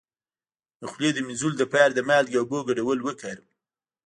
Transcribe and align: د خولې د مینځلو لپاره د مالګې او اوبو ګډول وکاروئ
د 0.79 0.81
خولې 0.91 1.09
د 1.13 1.19
مینځلو 1.27 1.57
لپاره 1.61 1.91
د 1.93 1.99
مالګې 2.09 2.35
او 2.37 2.43
اوبو 2.43 2.59
ګډول 2.67 2.99
وکاروئ 3.01 3.49